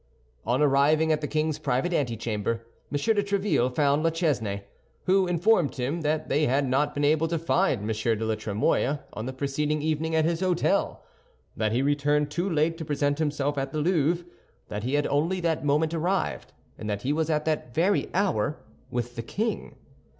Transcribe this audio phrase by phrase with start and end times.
[0.47, 2.97] On arriving at the king's private antechamber, M.
[2.97, 4.63] de Tréville found La Chesnaye,
[5.03, 7.85] who informed him that they had not been able to find M.
[7.87, 10.97] de la Trémouille on the preceding evening at his hôtel,
[11.55, 14.25] that he returned too late to present himself at the Louvre,
[14.69, 18.57] that he had only that moment arrived and that he was at that very hour
[18.89, 19.75] with the king.